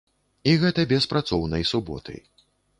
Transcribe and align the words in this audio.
І 0.51 0.55
гэта 0.63 0.85
без 0.93 1.07
працоўнай 1.13 1.69
суботы. 1.75 2.19